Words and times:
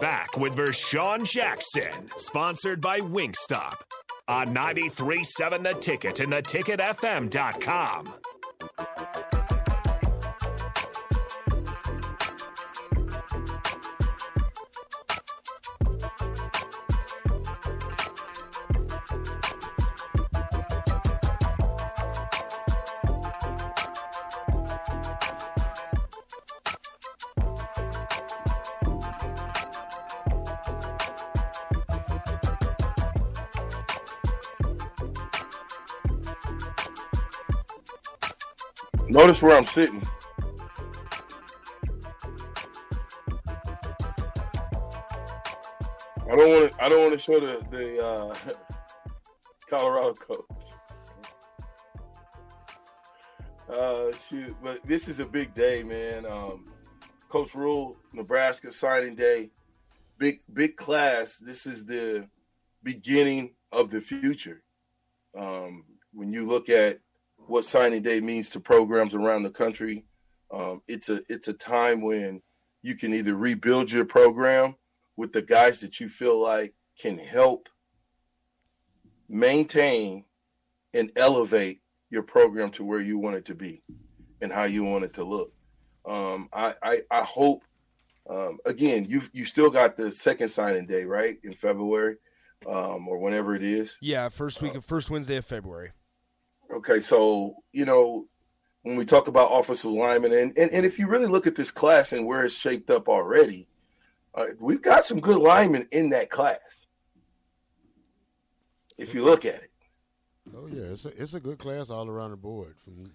Back 0.00 0.36
with 0.36 0.54
Vershawn 0.54 1.24
Jackson, 1.24 1.90
sponsored 2.18 2.82
by 2.82 3.00
Wingstop 3.00 3.76
on 4.28 4.54
93.7 4.54 5.62
The 5.62 5.72
Ticket 5.72 6.20
and 6.20 6.32
theticketfm.com. 6.32 8.12
Notice 39.08 39.40
where 39.40 39.56
I'm 39.56 39.64
sitting. 39.64 40.02
I 46.28 46.34
don't 46.34 46.50
want 46.50 46.72
to. 46.72 46.84
I 46.84 46.88
don't 46.88 47.00
want 47.00 47.12
to 47.12 47.18
show 47.18 47.38
the 47.38 47.64
the 47.70 48.04
uh, 48.04 48.34
Colorado 49.70 50.14
coach. 50.14 50.46
Uh, 53.72 54.12
shoot, 54.12 54.56
but 54.62 54.84
this 54.86 55.06
is 55.06 55.20
a 55.20 55.26
big 55.26 55.54
day, 55.54 55.84
man. 55.84 56.26
Um, 56.26 56.66
coach 57.28 57.54
Rhule, 57.54 57.96
Nebraska 58.12 58.72
signing 58.72 59.14
day, 59.14 59.50
big 60.18 60.40
big 60.52 60.76
class. 60.76 61.38
This 61.38 61.64
is 61.64 61.84
the 61.84 62.28
beginning 62.82 63.54
of 63.70 63.90
the 63.90 64.00
future. 64.00 64.64
Um, 65.36 65.84
when 66.12 66.32
you 66.32 66.46
look 66.46 66.68
at 66.68 66.98
what 67.48 67.64
signing 67.64 68.02
day 68.02 68.20
means 68.20 68.48
to 68.50 68.60
programs 68.60 69.14
around 69.14 69.42
the 69.42 69.50
country. 69.50 70.04
Um, 70.50 70.82
it's 70.86 71.08
a 71.08 71.22
it's 71.28 71.48
a 71.48 71.52
time 71.52 72.02
when 72.02 72.42
you 72.82 72.94
can 72.94 73.12
either 73.12 73.34
rebuild 73.34 73.90
your 73.90 74.04
program 74.04 74.76
with 75.16 75.32
the 75.32 75.42
guys 75.42 75.80
that 75.80 75.98
you 75.98 76.08
feel 76.08 76.40
like 76.40 76.74
can 76.98 77.18
help 77.18 77.68
maintain 79.28 80.24
and 80.94 81.10
elevate 81.16 81.80
your 82.10 82.22
program 82.22 82.70
to 82.70 82.84
where 82.84 83.00
you 83.00 83.18
want 83.18 83.36
it 83.36 83.44
to 83.46 83.54
be 83.54 83.82
and 84.40 84.52
how 84.52 84.64
you 84.64 84.84
want 84.84 85.04
it 85.04 85.14
to 85.14 85.24
look. 85.24 85.52
Um, 86.04 86.48
I, 86.52 86.74
I, 86.82 87.00
I 87.10 87.22
hope 87.22 87.64
um, 88.28 88.58
again 88.64 89.04
you 89.08 89.22
you 89.32 89.44
still 89.44 89.70
got 89.70 89.96
the 89.96 90.12
second 90.12 90.48
signing 90.48 90.86
day 90.86 91.04
right 91.04 91.38
in 91.42 91.54
February 91.54 92.16
um, 92.66 93.08
or 93.08 93.18
whenever 93.18 93.54
it 93.54 93.62
is. 93.62 93.98
Yeah, 94.00 94.28
first 94.28 94.62
week 94.62 94.74
of 94.74 94.84
first 94.84 95.10
Wednesday 95.10 95.36
of 95.36 95.44
February. 95.44 95.92
Okay, 96.76 97.00
so 97.00 97.56
you 97.72 97.86
know 97.86 98.28
when 98.82 98.96
we 98.96 99.06
talk 99.06 99.28
about 99.28 99.48
offensive 99.48 99.90
linemen, 99.90 100.32
and, 100.32 100.56
and, 100.58 100.70
and 100.70 100.84
if 100.84 100.98
you 100.98 101.08
really 101.08 101.26
look 101.26 101.46
at 101.46 101.56
this 101.56 101.70
class 101.70 102.12
and 102.12 102.26
where 102.26 102.44
it's 102.44 102.54
shaped 102.54 102.90
up 102.90 103.08
already, 103.08 103.66
uh, 104.34 104.46
we've 104.60 104.82
got 104.82 105.06
some 105.06 105.18
good 105.18 105.38
linemen 105.38 105.88
in 105.90 106.10
that 106.10 106.28
class. 106.28 106.86
If 108.98 109.14
you 109.14 109.24
look 109.24 109.46
at 109.46 109.54
it. 109.54 109.70
Oh 110.54 110.66
yeah, 110.66 110.84
it's 110.92 111.06
a 111.06 111.22
it's 111.22 111.32
a 111.34 111.40
good 111.40 111.58
class 111.58 111.88
all 111.88 112.08
around 112.08 112.32
the 112.32 112.36
board 112.36 112.76
from 112.78 113.12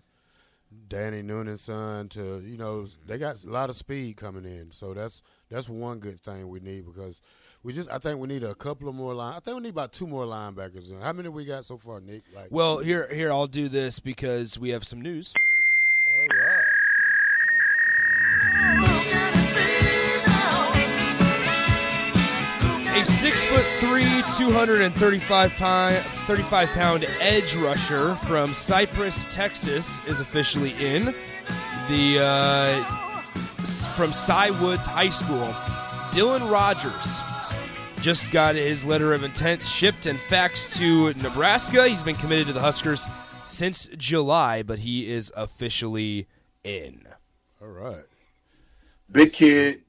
Danny 0.87 1.21
Noonan's 1.21 1.61
son 1.61 2.09
to 2.09 2.41
you 2.43 2.57
know 2.57 2.87
they 3.05 3.19
got 3.19 3.43
a 3.43 3.49
lot 3.49 3.69
of 3.69 3.75
speed 3.75 4.17
coming 4.17 4.45
in, 4.45 4.71
so 4.71 4.95
that's 4.95 5.21
that's 5.49 5.69
one 5.69 5.99
good 5.99 6.19
thing 6.19 6.49
we 6.49 6.59
need 6.59 6.85
because 6.85 7.21
we 7.63 7.73
just 7.73 7.89
I 7.89 7.99
think 7.99 8.19
we 8.19 8.27
need 8.27 8.43
a 8.43 8.55
couple 8.55 8.89
of 8.89 8.95
more 8.95 9.13
line. 9.13 9.35
I 9.35 9.39
think 9.39 9.55
we 9.55 9.63
need 9.63 9.69
about 9.69 9.93
two 9.93 10.07
more 10.07 10.25
linebackers. 10.25 10.99
How 11.01 11.13
many 11.13 11.29
we 11.29 11.45
got 11.45 11.65
so 11.65 11.77
far, 11.77 11.99
Nick? 11.99 12.23
Like, 12.33 12.47
well, 12.49 12.79
here 12.79 13.07
here 13.13 13.31
I'll 13.31 13.47
do 13.47 13.69
this 13.69 13.99
because 13.99 14.57
we 14.57 14.69
have 14.69 14.85
some 14.85 15.01
news. 15.01 15.33
All 16.17 16.37
right. 16.37 16.65
A 22.93 23.05
six 23.05 23.43
foot 23.45 23.65
three, 23.79 24.23
235 24.37 25.51
pound, 25.53 25.95
35 25.97 26.69
pound 26.69 27.05
edge 27.19 27.55
rusher 27.55 28.15
from 28.15 28.53
Cypress, 28.53 29.25
Texas, 29.31 29.99
is 30.07 30.19
officially 30.19 30.73
in. 30.73 31.13
The 31.89 32.19
uh, 32.19 32.83
from 33.95 34.13
Cy 34.13 34.49
Woods 34.61 34.85
High 34.85 35.09
School, 35.09 35.47
Dylan 36.11 36.51
Rogers 36.51 37.21
just 38.01 38.31
got 38.31 38.55
his 38.55 38.83
letter 38.83 39.13
of 39.13 39.23
intent 39.23 39.63
shipped 39.63 40.07
and 40.07 40.17
faxed 40.17 40.75
to 40.77 41.13
Nebraska. 41.21 41.87
He's 41.87 42.01
been 42.01 42.15
committed 42.15 42.47
to 42.47 42.53
the 42.53 42.59
Huskers 42.59 43.05
since 43.43 43.89
July, 43.95 44.63
but 44.63 44.79
he 44.79 45.11
is 45.11 45.31
officially 45.37 46.27
in. 46.63 47.07
All 47.61 47.67
right. 47.67 48.03
Big 49.11 49.33
kid 49.33 49.83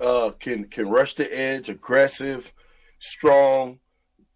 uh, 0.00 0.30
can 0.38 0.64
can 0.64 0.88
rush 0.88 1.14
the 1.14 1.36
edge, 1.36 1.68
aggressive, 1.68 2.52
strong, 3.00 3.80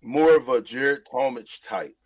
more 0.03 0.37
of 0.37 0.49
a 0.51 0.61
Jared 0.61 1.07
Talmadge 1.07 1.63
type. 1.63 1.97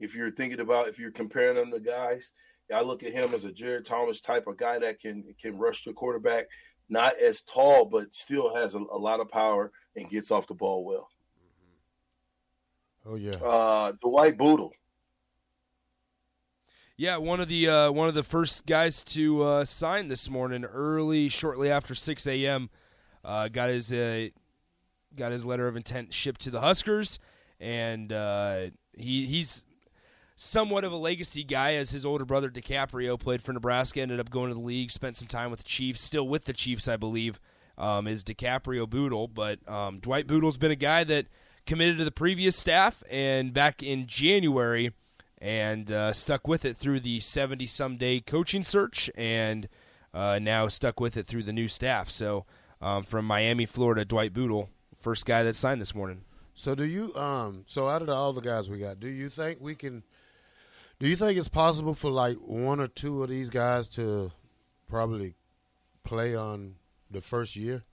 If 0.00 0.14
you're 0.14 0.32
thinking 0.32 0.60
about 0.60 0.88
if 0.88 0.98
you're 0.98 1.10
comparing 1.10 1.54
them 1.54 1.70
to 1.70 1.80
guys, 1.80 2.32
I 2.74 2.82
look 2.82 3.02
at 3.02 3.12
him 3.12 3.32
as 3.32 3.44
a 3.44 3.52
Jared 3.52 3.86
Talmadge 3.86 4.22
type, 4.22 4.46
a 4.48 4.54
guy 4.54 4.78
that 4.80 5.00
can 5.00 5.34
can 5.40 5.56
rush 5.56 5.84
the 5.84 5.94
quarterback, 5.94 6.46
not 6.90 7.18
as 7.18 7.40
tall, 7.42 7.86
but 7.86 8.14
still 8.14 8.54
has 8.54 8.74
a, 8.74 8.78
a 8.78 8.98
lot 8.98 9.20
of 9.20 9.30
power 9.30 9.72
and 9.96 10.08
gets 10.08 10.30
off 10.30 10.46
the 10.46 10.54
ball 10.54 10.84
well. 10.84 11.08
Oh 13.06 13.16
yeah. 13.16 13.32
Uh, 13.32 13.92
Dwight 14.00 14.36
Bootle. 14.38 14.72
Yeah, 16.96 17.16
one 17.16 17.40
of 17.40 17.48
the 17.48 17.68
uh, 17.68 17.92
one 17.92 18.08
of 18.08 18.14
the 18.14 18.22
first 18.22 18.66
guys 18.66 19.02
to 19.04 19.42
uh, 19.42 19.64
sign 19.64 20.08
this 20.08 20.30
morning, 20.30 20.64
early, 20.64 21.28
shortly 21.28 21.70
after 21.70 21.94
six 21.94 22.26
a.m. 22.26 22.70
Uh, 23.24 23.48
got 23.48 23.68
his 23.68 23.92
uh, 23.92 24.28
got 25.16 25.32
his 25.32 25.44
letter 25.44 25.66
of 25.66 25.76
intent 25.76 26.14
shipped 26.14 26.42
to 26.42 26.50
the 26.50 26.60
Huskers, 26.60 27.18
and 27.58 28.12
uh, 28.12 28.66
he 28.96 29.26
he's 29.26 29.64
somewhat 30.36 30.84
of 30.84 30.92
a 30.92 30.96
legacy 30.96 31.42
guy, 31.42 31.74
as 31.74 31.90
his 31.90 32.06
older 32.06 32.24
brother 32.24 32.48
DiCaprio 32.48 33.18
played 33.18 33.42
for 33.42 33.52
Nebraska, 33.52 34.00
ended 34.00 34.20
up 34.20 34.30
going 34.30 34.48
to 34.48 34.54
the 34.54 34.60
league, 34.60 34.90
spent 34.90 35.16
some 35.16 35.28
time 35.28 35.50
with 35.50 35.60
the 35.60 35.64
Chiefs, 35.64 36.00
still 36.00 36.28
with 36.28 36.44
the 36.44 36.52
Chiefs, 36.52 36.86
I 36.86 36.96
believe. 36.96 37.40
Um, 37.76 38.06
is 38.06 38.22
DiCaprio 38.22 38.88
Bootle, 38.88 39.26
but 39.26 39.68
um, 39.68 39.98
Dwight 39.98 40.28
Bootle's 40.28 40.56
been 40.56 40.70
a 40.70 40.76
guy 40.76 41.02
that 41.04 41.26
committed 41.66 41.98
to 41.98 42.04
the 42.04 42.12
previous 42.12 42.56
staff, 42.56 43.02
and 43.10 43.52
back 43.52 43.82
in 43.82 44.06
January 44.06 44.92
and 45.38 45.90
uh, 45.92 46.12
stuck 46.12 46.46
with 46.48 46.64
it 46.64 46.76
through 46.76 47.00
the 47.00 47.20
70 47.20 47.66
some 47.66 47.96
day 47.96 48.20
coaching 48.20 48.62
search 48.62 49.10
and 49.14 49.68
uh, 50.14 50.38
now 50.40 50.68
stuck 50.68 51.00
with 51.00 51.16
it 51.16 51.26
through 51.26 51.42
the 51.42 51.52
new 51.52 51.68
staff. 51.68 52.08
So 52.10 52.46
um, 52.80 53.02
from 53.02 53.26
Miami, 53.26 53.66
Florida, 53.66 54.04
Dwight 54.04 54.32
Bootle, 54.32 54.70
first 54.98 55.26
guy 55.26 55.42
that 55.42 55.56
signed 55.56 55.80
this 55.80 55.94
morning. 55.94 56.22
So 56.54 56.74
do 56.74 56.84
you 56.84 57.14
um 57.16 57.64
so 57.66 57.88
out 57.88 58.00
of 58.00 58.08
all 58.08 58.32
the 58.32 58.40
guys 58.40 58.70
we 58.70 58.78
got, 58.78 59.00
do 59.00 59.08
you 59.08 59.28
think 59.28 59.60
we 59.60 59.74
can 59.74 60.04
do 61.00 61.08
you 61.08 61.16
think 61.16 61.36
it's 61.36 61.48
possible 61.48 61.94
for 61.94 62.10
like 62.10 62.36
one 62.36 62.78
or 62.80 62.86
two 62.86 63.22
of 63.22 63.28
these 63.28 63.50
guys 63.50 63.88
to 63.88 64.30
probably 64.88 65.34
play 66.04 66.36
on 66.36 66.76
the 67.10 67.20
first 67.20 67.56
year? 67.56 67.84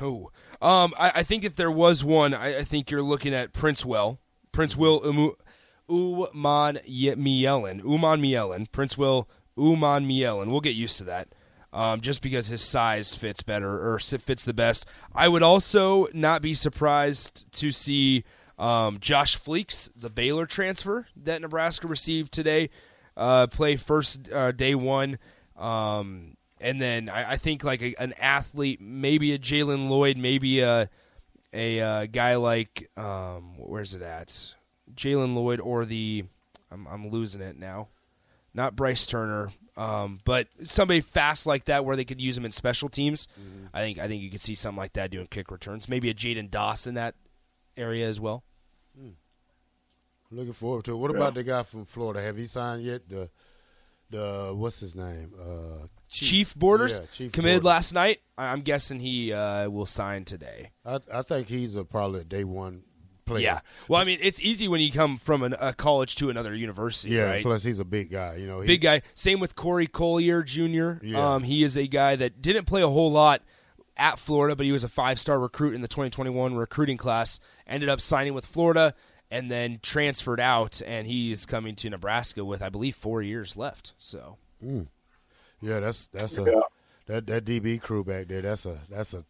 Oh, 0.00 0.30
um, 0.60 0.92
I, 0.98 1.12
I 1.16 1.22
think 1.22 1.44
if 1.44 1.56
there 1.56 1.70
was 1.70 2.04
one, 2.04 2.34
I, 2.34 2.58
I 2.58 2.64
think 2.64 2.90
you're 2.90 3.02
looking 3.02 3.34
at 3.34 3.52
Princewill, 3.52 4.18
Prince 4.52 4.76
Will 4.76 5.02
Uman 5.04 6.78
Mielen, 6.86 7.82
Umanmielen, 7.82 8.70
Prince 8.70 8.98
Will 8.98 9.28
Uman 9.56 10.06
Mielen. 10.06 10.48
We'll 10.48 10.60
get 10.60 10.74
used 10.74 10.98
to 10.98 11.04
that. 11.04 11.28
Um, 11.70 12.00
just 12.00 12.22
because 12.22 12.46
his 12.46 12.62
size 12.62 13.14
fits 13.14 13.42
better 13.42 13.92
or 13.92 13.98
fits 13.98 14.42
the 14.42 14.54
best. 14.54 14.86
I 15.14 15.28
would 15.28 15.42
also 15.42 16.06
not 16.14 16.40
be 16.40 16.54
surprised 16.54 17.44
to 17.52 17.72
see 17.72 18.24
um, 18.58 18.96
Josh 19.00 19.38
Fleeks, 19.38 19.90
the 19.94 20.08
Baylor 20.08 20.46
transfer 20.46 21.06
that 21.14 21.42
Nebraska 21.42 21.86
received 21.86 22.32
today, 22.32 22.70
uh, 23.18 23.48
play 23.48 23.76
first 23.76 24.32
uh, 24.32 24.52
day 24.52 24.74
one. 24.74 25.18
Um, 25.56 26.37
and 26.60 26.80
then 26.80 27.08
I, 27.08 27.32
I 27.32 27.36
think 27.36 27.64
like 27.64 27.82
a, 27.82 27.94
an 27.98 28.14
athlete, 28.14 28.80
maybe 28.80 29.32
a 29.32 29.38
Jaylen 29.38 29.88
Lloyd, 29.88 30.16
maybe 30.16 30.60
a 30.60 30.88
a 31.52 31.80
uh, 31.80 32.06
guy 32.06 32.36
like 32.36 32.90
um, 32.96 33.54
where's 33.58 33.94
it 33.94 34.02
at? 34.02 34.54
Jaylen 34.94 35.34
Lloyd 35.34 35.60
or 35.60 35.84
the 35.84 36.24
I'm, 36.70 36.86
I'm 36.86 37.08
losing 37.10 37.40
it 37.40 37.58
now. 37.58 37.88
Not 38.54 38.74
Bryce 38.74 39.06
Turner, 39.06 39.52
um, 39.76 40.20
but 40.24 40.48
somebody 40.64 41.00
fast 41.00 41.46
like 41.46 41.66
that 41.66 41.84
where 41.84 41.96
they 41.96 42.04
could 42.04 42.20
use 42.20 42.36
him 42.36 42.44
in 42.44 42.50
special 42.50 42.88
teams. 42.88 43.28
Mm-hmm. 43.38 43.66
I 43.72 43.80
think 43.80 43.98
I 43.98 44.08
think 44.08 44.22
you 44.22 44.30
could 44.30 44.40
see 44.40 44.54
something 44.54 44.78
like 44.78 44.94
that 44.94 45.10
doing 45.10 45.28
kick 45.28 45.50
returns. 45.50 45.88
Maybe 45.88 46.10
a 46.10 46.14
Jaden 46.14 46.86
in 46.86 46.94
that 46.94 47.14
area 47.76 48.08
as 48.08 48.20
well. 48.20 48.42
Hmm. 48.98 49.10
Looking 50.30 50.52
forward 50.52 50.84
to 50.86 50.92
it. 50.92 50.96
What 50.96 51.10
yeah. 51.12 51.18
about 51.18 51.34
the 51.34 51.44
guy 51.44 51.62
from 51.62 51.84
Florida? 51.84 52.20
Have 52.22 52.36
he 52.36 52.46
signed 52.46 52.82
yet? 52.82 53.08
The 53.08 53.30
the 54.10 54.52
what's 54.54 54.80
his 54.80 54.94
name? 54.94 55.32
Uh, 55.40 55.86
Chief, 56.08 56.28
Chief 56.28 56.54
Borders 56.54 56.98
yeah, 56.98 57.06
Chief 57.12 57.32
committed 57.32 57.62
Borders. 57.62 57.74
last 57.74 57.94
night. 57.94 58.20
I'm 58.36 58.62
guessing 58.62 58.98
he 59.00 59.32
uh, 59.32 59.68
will 59.68 59.86
sign 59.86 60.24
today. 60.24 60.70
I, 60.84 61.00
I 61.12 61.22
think 61.22 61.48
he's 61.48 61.76
a, 61.76 61.84
probably 61.84 62.20
a 62.20 62.24
day 62.24 62.44
one 62.44 62.82
player. 63.28 63.44
Yeah. 63.44 63.60
Well, 63.88 64.00
I 64.00 64.04
mean, 64.04 64.18
it's 64.20 64.40
easy 64.40 64.68
when 64.68 64.80
you 64.80 64.90
come 64.90 65.18
from 65.18 65.42
an, 65.42 65.54
a 65.60 65.72
college 65.72 66.16
to 66.16 66.30
another 66.30 66.54
university. 66.54 67.14
Yeah. 67.14 67.22
Right? 67.22 67.42
Plus, 67.42 67.62
he's 67.62 67.78
a 67.78 67.84
big 67.84 68.10
guy. 68.10 68.36
You 68.36 68.46
know, 68.46 68.60
he, 68.60 68.66
big 68.66 68.80
guy. 68.80 69.02
Same 69.14 69.38
with 69.38 69.54
Corey 69.54 69.86
Collier 69.86 70.42
Jr. 70.42 71.04
Yeah. 71.04 71.34
Um, 71.34 71.42
he 71.44 71.62
is 71.62 71.76
a 71.76 71.86
guy 71.86 72.16
that 72.16 72.42
didn't 72.42 72.64
play 72.64 72.82
a 72.82 72.88
whole 72.88 73.12
lot 73.12 73.42
at 73.96 74.18
Florida, 74.18 74.56
but 74.56 74.64
he 74.64 74.72
was 74.72 74.84
a 74.84 74.88
five 74.88 75.20
star 75.20 75.38
recruit 75.38 75.74
in 75.74 75.82
the 75.82 75.88
2021 75.88 76.56
recruiting 76.56 76.96
class. 76.96 77.38
Ended 77.66 77.88
up 77.88 78.00
signing 78.00 78.34
with 78.34 78.46
Florida 78.46 78.94
and 79.30 79.50
then 79.50 79.78
transferred 79.82 80.40
out, 80.40 80.80
and 80.86 81.06
he's 81.06 81.44
coming 81.44 81.74
to 81.76 81.90
Nebraska 81.90 82.44
with, 82.44 82.62
I 82.62 82.70
believe, 82.70 82.96
four 82.96 83.20
years 83.20 83.56
left. 83.56 83.92
So, 83.98 84.38
mm. 84.64 84.88
Yeah, 85.60 85.80
that's 85.80 86.06
that's 86.06 86.38
a 86.38 86.62
that 87.06 87.26
that 87.26 87.44
DB 87.44 87.80
crew 87.80 88.04
back 88.04 88.28
there. 88.28 88.42
That's 88.42 88.66
a 88.66 88.78
that's 88.88 89.14
a 89.14 89.24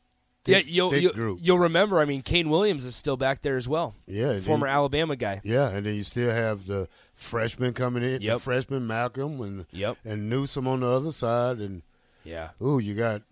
thick, 0.44 0.64
yeah. 0.66 0.72
You'll 0.72 0.94
you'll, 0.94 1.38
you'll, 1.40 1.58
remember. 1.58 2.00
I 2.00 2.04
mean, 2.04 2.22
Kaine 2.22 2.50
Williams 2.50 2.84
is 2.84 2.96
still 2.96 3.16
back 3.16 3.42
there 3.42 3.56
as 3.56 3.68
well. 3.68 3.94
Yeah, 4.06 4.38
former 4.40 4.66
Alabama 4.66 5.16
guy. 5.16 5.40
Yeah, 5.44 5.68
and 5.68 5.86
then 5.86 5.94
you 5.94 6.04
still 6.04 6.30
have 6.30 6.66
the 6.66 6.88
freshman 7.14 7.72
coming 7.72 8.02
in. 8.02 8.22
Yep. 8.22 8.40
freshman 8.40 8.86
Malcolm 8.86 9.40
and 9.40 9.66
yep. 9.70 9.96
and 10.04 10.28
Newsome 10.28 10.66
on 10.66 10.80
the 10.80 10.88
other 10.88 11.12
side, 11.12 11.58
and 11.58 11.82
yeah. 12.24 12.50
Ooh, 12.62 12.78
you 12.78 12.94
got 12.94 13.22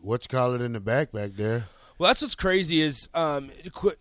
what's 0.00 0.26
you 0.26 0.36
call 0.36 0.54
it 0.54 0.60
in 0.60 0.72
the 0.72 0.80
back 0.80 1.12
back 1.12 1.32
there. 1.36 1.66
Well, 1.98 2.08
that's 2.08 2.20
what's 2.20 2.34
crazy 2.34 2.82
is 2.82 3.08
um, 3.14 3.50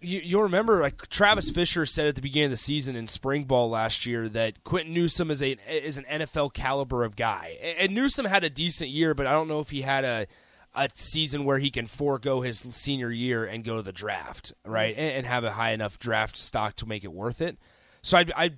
you, 0.01 0.19
you'll 0.19 0.44
remember 0.44 0.81
like 0.81 1.07
Travis 1.07 1.50
Fisher 1.50 1.86
said 1.86 2.07
at 2.07 2.15
the 2.15 2.21
beginning 2.21 2.47
of 2.47 2.51
the 2.51 2.57
season 2.57 2.95
in 2.95 3.07
spring 3.07 3.45
ball 3.45 3.69
last 3.69 4.06
year 4.06 4.27
that 4.30 4.65
Quinton 4.65 4.94
Newsome 4.94 5.31
is 5.31 5.42
a 5.42 5.57
is 5.69 5.97
an 5.97 6.06
NFL 6.09 6.53
caliber 6.53 7.06
of 7.06 7.15
guy, 7.15 7.57
and 7.80 7.94
Newsome 7.94 8.25
had 8.25 8.44
a 8.44 8.50
decent 8.50 8.89
year, 8.89 9.13
but 9.13 9.27
I 9.27 9.31
don't 9.31 9.47
know 9.47 9.62
if 9.62 9.69
he 9.69 9.81
had 9.81 10.03
a 10.03 10.27
a 10.74 10.89
season 10.94 11.45
where 11.45 11.57
he 11.57 11.71
can 11.71 11.88
forego 11.88 12.42
his 12.42 12.59
senior 12.59 13.09
year 13.09 13.45
and 13.45 13.63
go 13.63 13.77
to 13.77 13.81
the 13.81 13.94
draft, 13.94 14.51
right, 14.65 14.94
and, 14.97 15.18
and 15.18 15.25
have 15.25 15.45
a 15.45 15.51
high 15.51 15.71
enough 15.71 15.97
draft 15.97 16.36
stock 16.36 16.75
to 16.77 16.86
make 16.86 17.06
it 17.06 17.13
worth 17.13 17.39
it. 17.39 17.57
So 18.01 18.18
I 18.18 18.25
I 18.36 18.51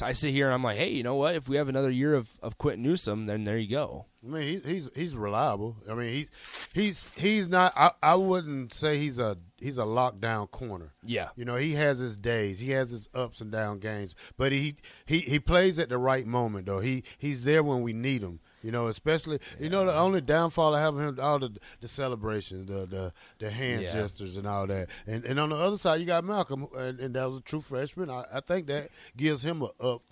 I 0.00 0.12
sit 0.12 0.30
here 0.30 0.46
and 0.46 0.54
I'm 0.54 0.62
like, 0.62 0.78
hey, 0.78 0.90
you 0.90 1.02
know 1.02 1.16
what? 1.16 1.34
If 1.34 1.48
we 1.48 1.56
have 1.56 1.68
another 1.68 1.90
year 1.90 2.14
of, 2.14 2.30
of 2.40 2.58
Quinton 2.58 2.84
Newsome, 2.84 3.26
then 3.26 3.42
there 3.42 3.58
you 3.58 3.68
go. 3.68 4.06
I 4.24 4.30
mean, 4.30 4.42
he, 4.42 4.72
he's 4.74 4.90
he's 4.94 5.16
reliable. 5.16 5.76
I 5.90 5.94
mean, 5.94 6.12
he's 6.12 6.28
he's 6.72 7.04
he's 7.16 7.48
not. 7.48 7.72
I, 7.76 7.90
I 8.02 8.14
wouldn't 8.14 8.72
say 8.72 8.96
he's 8.96 9.18
a 9.18 9.36
he's 9.58 9.78
a 9.78 9.82
lockdown 9.82 10.48
corner. 10.50 10.92
Yeah, 11.04 11.30
you 11.34 11.44
know, 11.44 11.56
he 11.56 11.72
has 11.72 11.98
his 11.98 12.16
days. 12.16 12.60
He 12.60 12.70
has 12.70 12.90
his 12.90 13.08
ups 13.14 13.40
and 13.40 13.50
down 13.50 13.80
games, 13.80 14.14
but 14.36 14.52
he 14.52 14.76
he 15.06 15.20
he 15.20 15.40
plays 15.40 15.78
at 15.80 15.88
the 15.88 15.98
right 15.98 16.24
moment. 16.24 16.66
Though 16.66 16.78
he 16.78 17.02
he's 17.18 17.42
there 17.42 17.62
when 17.64 17.82
we 17.82 17.92
need 17.92 18.22
him. 18.22 18.38
You 18.62 18.70
know, 18.70 18.86
especially 18.86 19.40
yeah. 19.58 19.64
you 19.64 19.70
know 19.70 19.84
the 19.86 19.94
only 19.94 20.20
downfall 20.20 20.76
of 20.76 20.80
having 20.80 21.00
him 21.00 21.18
all 21.20 21.40
the 21.40 21.56
the 21.80 21.88
celebrations, 21.88 22.68
the 22.68 22.86
the 22.86 23.12
the 23.38 23.50
hand 23.50 23.82
yeah. 23.82 23.92
gestures 23.92 24.36
and 24.36 24.46
all 24.46 24.68
that. 24.68 24.88
And 25.04 25.24
and 25.24 25.40
on 25.40 25.48
the 25.48 25.56
other 25.56 25.78
side 25.78 25.98
you 25.98 26.06
got 26.06 26.22
Malcolm, 26.24 26.68
and, 26.76 27.00
and 27.00 27.14
that 27.16 27.28
was 27.28 27.38
a 27.38 27.42
true 27.42 27.60
freshman. 27.60 28.08
I, 28.08 28.24
I 28.32 28.40
think 28.40 28.68
that 28.68 28.90
gives 29.16 29.44
him 29.44 29.62
a 29.62 29.70
up 29.84 30.02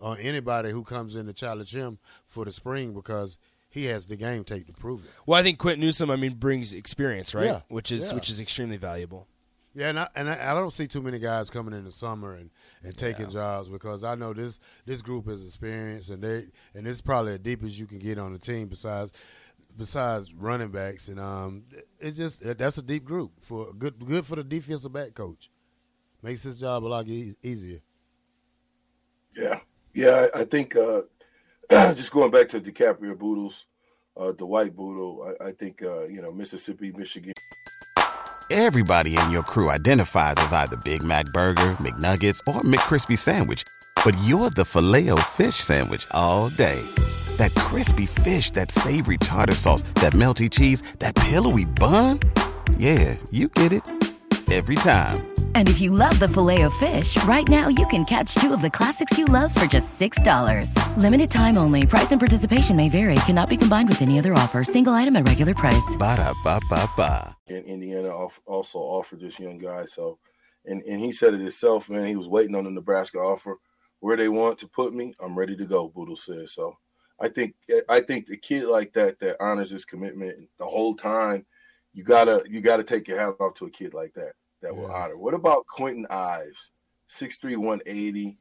on 0.00 0.18
anybody 0.18 0.70
who 0.70 0.84
comes 0.84 1.16
in 1.16 1.26
to 1.26 1.32
challenge 1.32 1.74
him 1.74 1.98
for 2.26 2.44
the 2.44 2.52
spring 2.52 2.94
because 2.94 3.36
he 3.68 3.86
has 3.86 4.06
the 4.06 4.16
game 4.16 4.44
tape 4.44 4.66
to 4.66 4.72
prove 4.74 5.04
it. 5.04 5.10
Well, 5.26 5.38
I 5.38 5.42
think 5.42 5.58
Quinton 5.58 5.80
Newsome, 5.80 6.10
I 6.10 6.16
mean, 6.16 6.34
brings 6.34 6.72
experience, 6.72 7.34
right? 7.34 7.46
Yeah. 7.46 7.60
Which 7.68 7.92
is 7.92 8.08
yeah. 8.08 8.14
which 8.14 8.30
is 8.30 8.40
extremely 8.40 8.76
valuable. 8.76 9.26
Yeah, 9.74 9.90
and 9.90 10.00
I, 10.00 10.08
and 10.16 10.28
I, 10.28 10.50
I, 10.50 10.54
don't 10.54 10.72
see 10.72 10.88
too 10.88 11.02
many 11.02 11.18
guys 11.18 11.50
coming 11.50 11.72
in 11.72 11.84
the 11.84 11.92
summer 11.92 12.34
and, 12.34 12.50
and 12.82 12.96
taking 12.96 13.26
yeah. 13.26 13.32
jobs 13.32 13.68
because 13.68 14.02
I 14.02 14.14
know 14.14 14.32
this 14.32 14.58
this 14.86 15.02
group 15.02 15.28
is 15.28 15.44
experienced 15.44 16.10
and 16.10 16.22
they 16.22 16.46
and 16.74 16.86
it's 16.86 17.00
probably 17.00 17.34
as 17.34 17.38
deep 17.40 17.62
as 17.62 17.78
you 17.78 17.86
can 17.86 17.98
get 17.98 18.18
on 18.18 18.32
the 18.32 18.38
team 18.38 18.66
besides 18.68 19.12
besides 19.76 20.32
running 20.34 20.70
backs 20.70 21.06
and 21.06 21.20
um 21.20 21.62
it's 22.00 22.16
just 22.16 22.40
that's 22.58 22.78
a 22.78 22.82
deep 22.82 23.04
group 23.04 23.30
for 23.40 23.72
good 23.72 24.04
good 24.04 24.26
for 24.26 24.34
the 24.34 24.42
defensive 24.42 24.92
back 24.92 25.14
coach 25.14 25.48
makes 26.22 26.42
his 26.42 26.58
job 26.58 26.84
a 26.84 26.88
lot 26.88 27.06
e- 27.08 27.36
easier. 27.42 27.80
Yeah, 29.36 29.60
yeah, 29.94 30.28
I, 30.34 30.40
I 30.40 30.44
think 30.44 30.76
uh, 30.76 31.02
just 31.94 32.10
going 32.12 32.30
back 32.30 32.48
to 32.48 32.60
DiCaprio 32.60 33.14
Bootles, 33.14 33.64
uh, 34.16 34.32
the 34.32 34.46
white 34.46 34.74
Bootle, 34.74 35.34
I, 35.40 35.48
I 35.48 35.52
think 35.52 35.82
uh, 35.82 36.04
you 36.04 36.22
know 36.22 36.32
Mississippi, 36.32 36.92
Michigan. 36.92 37.34
Everybody 38.50 39.18
in 39.18 39.30
your 39.30 39.42
crew 39.42 39.68
identifies 39.68 40.36
as 40.38 40.54
either 40.54 40.76
Big 40.78 41.02
Mac 41.02 41.26
Burger, 41.34 41.76
McNuggets, 41.78 42.40
or 42.46 42.62
McCrispy 42.62 43.18
Sandwich, 43.18 43.64
but 44.02 44.16
you're 44.24 44.48
the 44.48 44.64
filet 44.64 45.10
fish 45.28 45.56
Sandwich 45.56 46.06
all 46.12 46.48
day. 46.48 46.80
That 47.36 47.54
crispy 47.54 48.06
fish, 48.06 48.50
that 48.52 48.70
savory 48.70 49.18
tartar 49.18 49.54
sauce, 49.54 49.82
that 49.96 50.14
melty 50.14 50.50
cheese, 50.50 50.80
that 51.00 51.14
pillowy 51.14 51.66
bun. 51.66 52.20
Yeah, 52.78 53.16
you 53.30 53.48
get 53.48 53.74
it 53.74 53.82
every 54.50 54.76
time. 54.76 55.27
And 55.54 55.68
if 55.68 55.80
you 55.80 55.90
love 55.90 56.18
the 56.18 56.28
filet 56.28 56.62
of 56.62 56.72
fish, 56.74 57.22
right 57.24 57.46
now 57.46 57.68
you 57.68 57.86
can 57.88 58.04
catch 58.04 58.34
two 58.36 58.54
of 58.54 58.62
the 58.62 58.70
classics 58.70 59.18
you 59.18 59.26
love 59.26 59.54
for 59.54 59.66
just 59.66 60.00
$6. 60.00 60.72
Limited 60.96 61.30
time 61.30 61.58
only. 61.58 61.86
Price 61.86 62.12
and 62.12 62.20
participation 62.20 62.76
may 62.76 62.88
vary. 62.88 63.16
Cannot 63.26 63.50
be 63.50 63.56
combined 63.56 63.88
with 63.88 64.00
any 64.00 64.18
other 64.18 64.32
offer. 64.34 64.64
Single 64.64 64.94
item 64.94 65.16
at 65.16 65.28
regular 65.28 65.54
price. 65.54 65.96
Ba 65.98 66.16
da 66.16 66.32
ba 66.44 66.60
ba 66.70 66.88
ba. 66.96 67.36
And 67.48 67.64
Indiana 67.66 68.10
also 68.46 68.78
offered 68.78 69.20
this 69.20 69.38
young 69.38 69.58
guy. 69.58 69.84
So, 69.84 70.18
and, 70.64 70.82
and 70.82 71.00
he 71.00 71.12
said 71.12 71.34
it 71.34 71.40
himself, 71.40 71.90
man. 71.90 72.06
He 72.06 72.16
was 72.16 72.28
waiting 72.28 72.54
on 72.54 72.64
the 72.64 72.70
Nebraska 72.70 73.18
offer. 73.18 73.58
Where 74.00 74.16
they 74.16 74.28
want 74.28 74.58
to 74.58 74.68
put 74.68 74.94
me, 74.94 75.14
I'm 75.20 75.36
ready 75.36 75.56
to 75.56 75.64
go. 75.66 75.88
Bootle 75.88 76.16
says. 76.16 76.54
So, 76.54 76.76
I 77.20 77.28
think 77.28 77.54
I 77.88 78.00
think 78.00 78.26
the 78.26 78.36
kid 78.36 78.64
like 78.64 78.92
that 78.92 79.18
that 79.20 79.36
honors 79.40 79.70
his 79.70 79.84
commitment 79.84 80.48
the 80.58 80.66
whole 80.66 80.94
time. 80.94 81.46
You 81.92 82.04
gotta 82.04 82.44
you 82.48 82.60
gotta 82.60 82.84
take 82.84 83.08
your 83.08 83.18
hat 83.18 83.34
off 83.40 83.54
to 83.54 83.66
a 83.66 83.70
kid 83.70 83.92
like 83.92 84.14
that 84.14 84.34
that 84.62 84.74
yeah. 84.74 84.80
will 84.80 84.90
honor. 84.90 85.16
What 85.16 85.34
about 85.34 85.66
Quentin 85.66 86.06
Ives, 86.10 86.70
6'3", 87.08 87.56
180, 87.56 88.36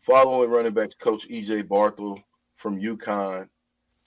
following 0.00 0.50
running 0.50 0.72
back 0.72 0.90
coach 0.98 1.28
EJ 1.28 1.64
Barthel 1.64 2.22
from 2.56 2.80
UConn. 2.80 3.48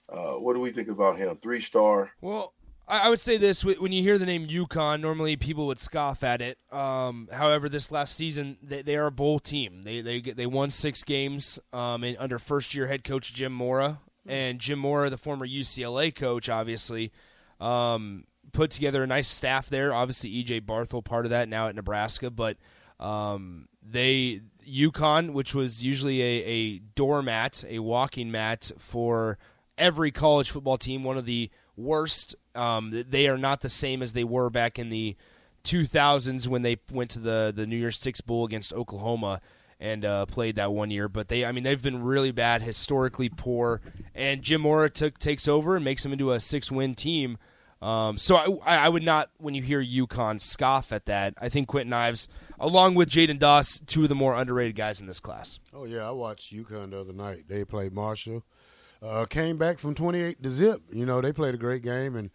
Uh, 0.08 0.34
what 0.34 0.54
do 0.54 0.60
we 0.60 0.70
think 0.70 0.88
about 0.88 1.18
him? 1.18 1.36
Three 1.42 1.60
star. 1.60 2.10
Well, 2.20 2.54
I 2.88 3.08
would 3.08 3.18
say 3.18 3.36
this: 3.36 3.64
when 3.64 3.90
you 3.90 4.02
hear 4.02 4.16
the 4.16 4.26
name 4.26 4.46
UConn, 4.46 5.00
normally 5.00 5.34
people 5.34 5.66
would 5.66 5.80
scoff 5.80 6.22
at 6.22 6.40
it. 6.40 6.58
Um, 6.70 7.28
however, 7.32 7.68
this 7.68 7.90
last 7.90 8.14
season 8.14 8.58
they, 8.62 8.82
they, 8.82 8.94
are 8.96 9.06
a 9.06 9.12
bowl 9.12 9.40
team. 9.40 9.82
They 9.82 10.00
they 10.00 10.20
they 10.20 10.46
won 10.46 10.70
six 10.70 11.02
games 11.02 11.58
um, 11.72 12.04
in, 12.04 12.16
under 12.18 12.38
first 12.38 12.74
year 12.74 12.86
head 12.86 13.02
coach 13.02 13.34
Jim 13.34 13.52
Mora, 13.52 13.98
and 14.24 14.60
Jim 14.60 14.78
Mora, 14.78 15.10
the 15.10 15.18
former 15.18 15.46
UCLA 15.46 16.14
coach, 16.14 16.48
obviously. 16.48 17.10
Um, 17.58 18.24
put 18.52 18.70
together 18.70 19.02
a 19.02 19.06
nice 19.06 19.28
staff 19.28 19.68
there. 19.68 19.94
Obviously, 19.94 20.30
EJ 20.42 20.62
Barthel 20.62 21.04
part 21.04 21.26
of 21.26 21.30
that 21.30 21.48
now 21.48 21.68
at 21.68 21.74
Nebraska, 21.74 22.30
but 22.30 22.56
um, 22.98 23.68
they 23.82 24.40
UConn, 24.68 25.32
which 25.32 25.54
was 25.54 25.84
usually 25.84 26.22
a, 26.22 26.44
a 26.44 26.78
doormat, 26.78 27.64
a 27.68 27.78
walking 27.78 28.30
mat 28.30 28.70
for 28.78 29.38
every 29.78 30.10
college 30.10 30.50
football 30.50 30.78
team, 30.78 31.04
one 31.04 31.16
of 31.16 31.24
the 31.24 31.50
worst. 31.76 32.34
Um, 32.54 33.04
they 33.08 33.28
are 33.28 33.38
not 33.38 33.60
the 33.60 33.68
same 33.68 34.02
as 34.02 34.12
they 34.12 34.24
were 34.24 34.50
back 34.50 34.78
in 34.78 34.88
the 34.88 35.16
2000s 35.64 36.46
when 36.46 36.62
they 36.62 36.76
went 36.92 37.10
to 37.10 37.18
the 37.18 37.52
the 37.54 37.66
New 37.66 37.76
Year's 37.76 37.98
Six 37.98 38.20
Bowl 38.20 38.44
against 38.44 38.72
Oklahoma 38.72 39.40
and 39.78 40.04
uh, 40.04 40.26
played 40.26 40.56
that 40.56 40.72
one 40.72 40.90
year. 40.90 41.08
But 41.08 41.28
they, 41.28 41.44
I 41.44 41.52
mean, 41.52 41.64
they've 41.64 41.82
been 41.82 42.02
really 42.02 42.30
bad, 42.30 42.62
historically 42.62 43.28
poor. 43.28 43.80
And 44.14 44.42
Jim 44.42 44.62
Mora 44.62 44.90
took 44.90 45.18
takes 45.18 45.48
over 45.48 45.76
and 45.76 45.84
makes 45.84 46.02
them 46.02 46.12
into 46.12 46.32
a 46.32 46.40
six 46.40 46.70
win 46.70 46.94
team. 46.94 47.38
Um, 47.86 48.18
so 48.18 48.36
I, 48.64 48.78
I 48.78 48.88
would 48.88 49.04
not, 49.04 49.30
when 49.38 49.54
you 49.54 49.62
hear 49.62 49.80
UConn, 49.80 50.40
scoff 50.40 50.92
at 50.92 51.06
that. 51.06 51.34
I 51.40 51.48
think 51.48 51.68
Quinton 51.68 51.92
Ives, 51.92 52.26
along 52.58 52.96
with 52.96 53.08
Jaidyn 53.08 53.38
Doss, 53.38 53.78
two 53.86 54.02
of 54.02 54.08
the 54.08 54.16
more 54.16 54.34
underrated 54.34 54.74
guys 54.74 55.00
in 55.00 55.06
this 55.06 55.20
class. 55.20 55.60
Oh 55.72 55.84
yeah, 55.84 56.08
I 56.08 56.10
watched 56.10 56.52
UConn 56.52 56.90
the 56.90 57.00
other 57.00 57.12
night. 57.12 57.44
They 57.46 57.64
played 57.64 57.92
Marshall, 57.92 58.44
uh, 59.00 59.24
came 59.26 59.56
back 59.56 59.78
from 59.78 59.94
twenty 59.94 60.20
eight 60.20 60.42
to 60.42 60.50
zip. 60.50 60.82
You 60.92 61.06
know, 61.06 61.20
they 61.20 61.32
played 61.32 61.54
a 61.54 61.58
great 61.58 61.82
game, 61.82 62.16
and 62.16 62.30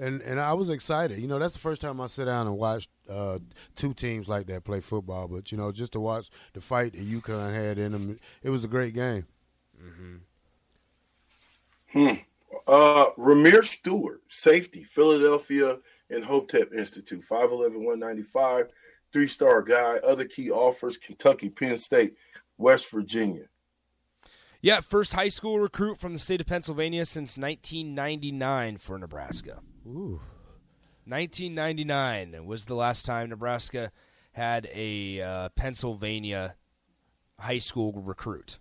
and 0.00 0.20
and 0.22 0.40
I 0.40 0.54
was 0.54 0.70
excited. 0.70 1.18
You 1.18 1.28
know, 1.28 1.38
that's 1.38 1.52
the 1.52 1.60
first 1.60 1.80
time 1.80 2.00
I 2.00 2.08
sit 2.08 2.24
down 2.24 2.48
and 2.48 2.58
watch 2.58 2.88
uh, 3.08 3.38
two 3.76 3.94
teams 3.94 4.28
like 4.28 4.48
that 4.48 4.64
play 4.64 4.80
football. 4.80 5.28
But 5.28 5.52
you 5.52 5.58
know, 5.58 5.70
just 5.70 5.92
to 5.92 6.00
watch 6.00 6.30
the 6.52 6.60
fight 6.60 6.94
that 6.94 7.08
UConn 7.08 7.54
had 7.54 7.78
in 7.78 7.92
them, 7.92 8.18
it 8.42 8.50
was 8.50 8.64
a 8.64 8.68
great 8.68 8.94
game. 8.94 9.26
Mm-hmm. 9.80 10.16
Hmm. 11.92 12.14
Uh, 12.66 13.06
Rahmir 13.16 13.64
Stewart, 13.64 14.22
safety, 14.28 14.84
Philadelphia 14.84 15.78
and 16.10 16.24
Imhotep 16.24 16.72
Institute, 16.72 17.24
5'11, 17.28 17.74
195, 17.74 18.66
three 19.12 19.28
star 19.28 19.62
guy. 19.62 19.98
Other 19.98 20.24
key 20.24 20.50
offers 20.50 20.98
Kentucky, 20.98 21.48
Penn 21.48 21.78
State, 21.78 22.14
West 22.58 22.90
Virginia. 22.90 23.44
Yeah, 24.60 24.80
first 24.80 25.12
high 25.12 25.28
school 25.28 25.60
recruit 25.60 25.98
from 25.98 26.12
the 26.12 26.18
state 26.18 26.40
of 26.40 26.46
Pennsylvania 26.46 27.04
since 27.04 27.38
1999 27.38 28.78
for 28.78 28.98
Nebraska. 28.98 29.60
Ooh. 29.86 30.20
1999 31.04 32.46
was 32.46 32.64
the 32.64 32.74
last 32.74 33.06
time 33.06 33.28
Nebraska 33.28 33.92
had 34.32 34.68
a 34.74 35.20
uh, 35.20 35.48
Pennsylvania 35.50 36.56
high 37.38 37.58
school 37.58 37.92
recruit. 37.92 38.58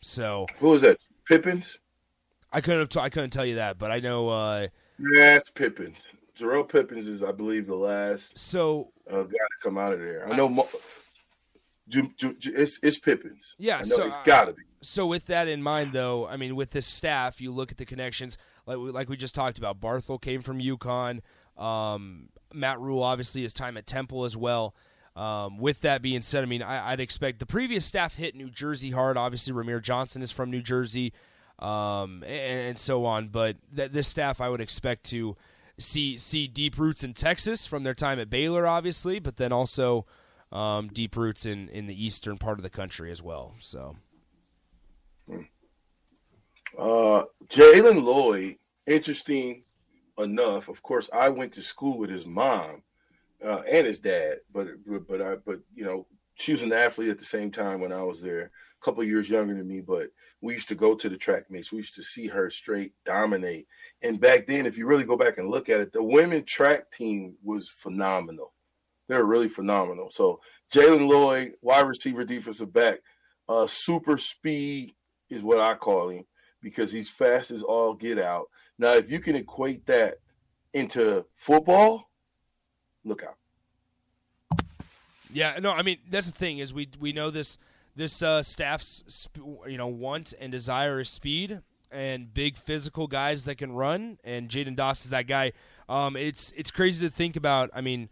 So 0.00 0.46
Who 0.58 0.70
was 0.70 0.82
that? 0.82 0.98
Pippins? 1.26 1.78
I 2.56 2.62
couldn't 2.62 2.80
have 2.80 2.88
t- 2.88 3.00
I 3.00 3.10
couldn't 3.10 3.30
tell 3.30 3.44
you 3.44 3.56
that, 3.56 3.76
but 3.78 3.90
I 3.90 4.00
know. 4.00 4.30
Uh, 4.30 4.68
Yes, 4.98 5.50
Pippins. 5.50 6.08
Jarrell 6.38 6.66
Pippins 6.66 7.06
is, 7.06 7.22
I 7.22 7.30
believe, 7.30 7.66
the 7.66 7.74
last 7.76 8.38
so 8.38 8.92
uh, 9.10 9.24
guy 9.24 9.28
to 9.28 9.62
come 9.62 9.76
out 9.76 9.92
of 9.92 10.00
there. 10.00 10.26
I 10.26 10.34
know 10.34 10.48
Mo- 10.48 10.68
Ju- 11.88 12.10
Ju- 12.16 12.34
Ju- 12.38 12.54
it's, 12.56 12.78
it's 12.82 12.98
Pippins. 12.98 13.54
Yeah, 13.58 13.76
I 13.76 13.80
know 13.80 13.96
so, 13.96 14.06
it's 14.06 14.16
got 14.24 14.46
to 14.46 14.54
be. 14.54 14.62
so 14.80 15.06
with 15.06 15.26
that 15.26 15.48
in 15.48 15.62
mind, 15.62 15.92
though, 15.92 16.26
I 16.26 16.38
mean, 16.38 16.56
with 16.56 16.70
this 16.70 16.86
staff, 16.86 17.42
you 17.42 17.52
look 17.52 17.70
at 17.70 17.76
the 17.76 17.84
connections, 17.84 18.38
like 18.66 18.78
we, 18.78 18.90
like 18.90 19.10
we 19.10 19.18
just 19.18 19.34
talked 19.34 19.58
about. 19.58 19.80
Barthel 19.80 20.18
came 20.20 20.40
from 20.40 20.58
UConn. 20.58 21.20
Um, 21.58 22.30
Matt 22.54 22.80
Rhule, 22.80 23.02
obviously, 23.02 23.42
his 23.42 23.52
time 23.52 23.76
at 23.76 23.86
Temple 23.86 24.24
as 24.24 24.34
well. 24.34 24.74
Um, 25.14 25.58
with 25.58 25.82
that 25.82 26.00
being 26.00 26.22
said, 26.22 26.42
I 26.42 26.46
mean, 26.46 26.62
I, 26.62 26.92
I'd 26.92 27.00
expect 27.00 27.38
the 27.38 27.46
previous 27.46 27.84
staff 27.84 28.14
hit 28.16 28.34
New 28.34 28.48
Jersey 28.50 28.90
hard. 28.92 29.16
Obviously, 29.18 29.52
Rahmir 29.52 29.82
Johnson 29.82 30.22
is 30.22 30.32
from 30.32 30.50
New 30.50 30.62
Jersey, 30.62 31.12
um, 31.58 32.22
and, 32.26 32.68
and 32.68 32.78
so 32.78 33.04
on. 33.04 33.28
But 33.28 33.56
th- 33.74 33.92
this 33.92 34.08
staff, 34.08 34.40
I 34.40 34.48
would 34.48 34.60
expect 34.60 35.04
to 35.04 35.36
see 35.78 36.16
see 36.16 36.46
deep 36.46 36.78
roots 36.78 37.04
in 37.04 37.14
Texas 37.14 37.66
from 37.66 37.82
their 37.82 37.94
time 37.94 38.18
at 38.18 38.30
Baylor, 38.30 38.66
obviously, 38.66 39.18
but 39.18 39.36
then 39.36 39.52
also 39.52 40.06
um, 40.52 40.88
deep 40.88 41.16
roots 41.16 41.46
in 41.46 41.68
in 41.68 41.86
the 41.86 42.04
eastern 42.04 42.38
part 42.38 42.58
of 42.58 42.62
the 42.62 42.70
country 42.70 43.10
as 43.10 43.22
well. 43.22 43.54
So. 43.60 43.96
Uh, 46.78 47.24
Jaylen 47.48 48.02
Lloyd, 48.04 48.56
interesting 48.86 49.64
enough. 50.18 50.68
Of 50.68 50.82
course, 50.82 51.08
I 51.12 51.28
went 51.30 51.52
to 51.54 51.62
school 51.62 51.96
with 51.98 52.10
his 52.10 52.26
mom 52.26 52.82
uh, 53.42 53.62
and 53.70 53.86
his 53.86 53.98
dad, 53.98 54.38
but 54.52 54.68
but 55.08 55.22
I 55.22 55.36
but 55.36 55.60
you 55.74 55.84
know 55.84 56.06
she 56.34 56.52
was 56.52 56.62
an 56.62 56.72
athlete 56.72 57.10
at 57.10 57.18
the 57.18 57.24
same 57.24 57.50
time 57.50 57.80
when 57.80 57.92
I 57.92 58.02
was 58.02 58.20
there. 58.20 58.50
A 58.80 58.84
couple 58.84 59.02
years 59.04 59.30
younger 59.30 59.54
than 59.54 59.66
me, 59.66 59.80
but 59.80 60.10
we 60.40 60.54
used 60.54 60.68
to 60.68 60.74
go 60.74 60.94
to 60.94 61.08
the 61.08 61.16
track 61.16 61.50
meets. 61.50 61.72
We 61.72 61.78
used 61.78 61.94
to 61.94 62.02
see 62.02 62.26
her 62.26 62.50
straight 62.50 62.92
dominate. 63.04 63.66
And 64.02 64.20
back 64.20 64.46
then, 64.46 64.66
if 64.66 64.76
you 64.76 64.86
really 64.86 65.04
go 65.04 65.16
back 65.16 65.38
and 65.38 65.48
look 65.48 65.68
at 65.68 65.80
it, 65.80 65.92
the 65.92 66.02
women 66.02 66.44
track 66.44 66.90
team 66.92 67.36
was 67.42 67.68
phenomenal. 67.68 68.52
They 69.08 69.16
were 69.16 69.24
really 69.24 69.48
phenomenal. 69.48 70.10
So 70.10 70.40
Jaylen 70.72 71.08
Lloyd, 71.08 71.54
wide 71.62 71.86
receiver, 71.86 72.24
defensive 72.24 72.72
back, 72.72 72.98
uh, 73.48 73.66
super 73.66 74.18
speed 74.18 74.94
is 75.30 75.42
what 75.42 75.60
I 75.60 75.74
call 75.74 76.08
him 76.10 76.24
because 76.60 76.92
he's 76.92 77.08
fast 77.08 77.50
as 77.50 77.62
all 77.62 77.94
get 77.94 78.18
out. 78.18 78.46
Now, 78.78 78.94
if 78.94 79.10
you 79.10 79.20
can 79.20 79.36
equate 79.36 79.86
that 79.86 80.18
into 80.74 81.24
football, 81.34 82.10
look 83.04 83.22
out. 83.22 83.36
Yeah, 85.32 85.58
no, 85.60 85.72
I 85.72 85.82
mean 85.82 85.98
that's 86.10 86.30
the 86.30 86.36
thing 86.36 86.58
is 86.58 86.72
we 86.72 86.88
we 86.98 87.12
know 87.12 87.30
this 87.30 87.58
this 87.96 88.22
uh, 88.22 88.42
staff's 88.42 89.02
sp- 89.08 89.66
you 89.66 89.78
know 89.78 89.88
want 89.88 90.34
and 90.38 90.52
desire 90.52 91.00
is 91.00 91.08
speed 91.08 91.60
and 91.90 92.32
big 92.32 92.56
physical 92.56 93.06
guys 93.06 93.44
that 93.46 93.56
can 93.56 93.72
run, 93.72 94.18
and 94.22 94.48
Jaidyn 94.48 94.76
Doss 94.76 95.04
is 95.04 95.10
that 95.10 95.26
guy. 95.26 95.52
Um, 95.88 96.16
it's 96.16 96.52
it's 96.56 96.70
crazy 96.70 97.06
to 97.06 97.12
think 97.12 97.36
about. 97.36 97.70
I 97.74 97.80
mean, 97.80 98.08